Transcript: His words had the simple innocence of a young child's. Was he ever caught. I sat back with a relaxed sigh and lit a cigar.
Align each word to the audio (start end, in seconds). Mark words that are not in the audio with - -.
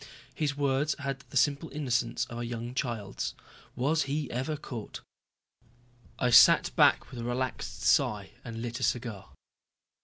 His 0.33 0.57
words 0.57 0.95
had 0.97 1.19
the 1.29 1.37
simple 1.37 1.69
innocence 1.71 2.25
of 2.25 2.39
a 2.39 2.43
young 2.43 2.73
child's. 2.73 3.35
Was 3.75 4.05
he 4.09 4.31
ever 4.31 4.57
caught. 4.57 5.01
I 6.17 6.31
sat 6.31 6.75
back 6.75 7.11
with 7.11 7.19
a 7.19 7.23
relaxed 7.23 7.83
sigh 7.83 8.31
and 8.43 8.63
lit 8.63 8.79
a 8.79 8.83
cigar. 8.83 9.29